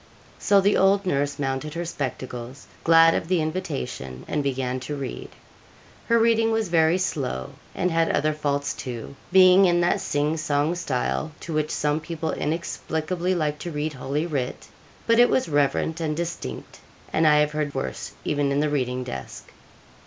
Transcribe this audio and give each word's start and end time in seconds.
So 0.39 0.59
the 0.61 0.77
old 0.77 1.05
nurse 1.05 1.37
mounted 1.37 1.75
her 1.75 1.85
spectacles, 1.85 2.65
glad 2.83 3.13
of 3.13 3.27
the 3.27 3.39
invitation, 3.39 4.25
and 4.27 4.41
began 4.41 4.79
to 4.79 4.95
read. 4.95 5.29
Her 6.07 6.17
reading 6.17 6.49
was 6.51 6.69
very, 6.69 6.97
slow, 6.97 7.51
and 7.75 7.91
had 7.91 8.09
other 8.09 8.33
faults 8.33 8.73
too, 8.73 9.15
being 9.31 9.65
in 9.65 9.81
that 9.81 10.01
sing 10.01 10.37
song 10.37 10.73
style 10.73 11.33
to 11.41 11.53
which 11.53 11.69
some 11.69 11.99
people 11.99 12.31
inexplicably 12.31 13.35
like 13.35 13.59
to 13.59 13.69
read 13.69 13.93
Holy 13.93 14.25
Writ; 14.25 14.65
but 15.05 15.19
it 15.19 15.29
was 15.29 15.47
reverent 15.47 15.99
and 16.01 16.17
distinct, 16.17 16.79
and 17.13 17.27
I 17.27 17.35
have 17.35 17.51
heard 17.51 17.75
worse 17.75 18.13
even 18.25 18.51
in 18.51 18.59
the 18.59 18.71
reading 18.71 19.03
desk. 19.03 19.51